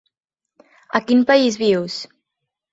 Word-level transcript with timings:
A 0.99 1.03
quin 1.11 1.23
país 1.33 1.61
vius? 1.65 2.01